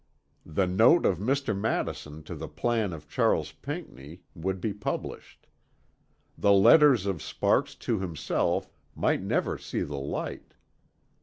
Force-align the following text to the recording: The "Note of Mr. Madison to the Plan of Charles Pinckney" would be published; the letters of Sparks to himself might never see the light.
The 0.47 0.65
"Note 0.65 1.05
of 1.05 1.19
Mr. 1.19 1.55
Madison 1.55 2.23
to 2.23 2.33
the 2.33 2.47
Plan 2.47 2.91
of 2.91 3.07
Charles 3.07 3.51
Pinckney" 3.51 4.23
would 4.33 4.59
be 4.59 4.73
published; 4.73 5.45
the 6.35 6.53
letters 6.53 7.05
of 7.05 7.21
Sparks 7.21 7.75
to 7.75 7.99
himself 7.99 8.71
might 8.95 9.21
never 9.21 9.59
see 9.59 9.81
the 9.83 9.99
light. 9.99 10.55